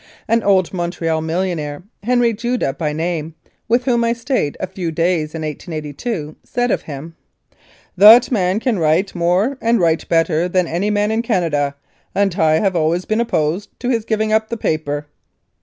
[0.27, 3.35] An old Montreal million aire, Henry Judah by name,
[3.67, 7.15] with whom I stayed a few days in 1882, said of him:
[7.95, 11.75] "That man can write more and write better than any man in Canada,
[12.15, 15.05] and I have always been opposed to his giving up the paper."